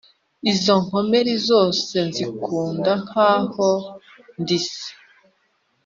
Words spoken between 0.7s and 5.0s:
nkomeri zose zinkunda nk’aho ndi se